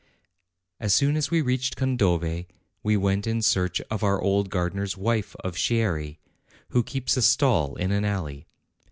[0.79, 2.47] As soon as we reached Condove,
[2.81, 6.17] we went in search of our old gardener's wife of Chieri,
[6.69, 8.47] who keeps a stall in an alley.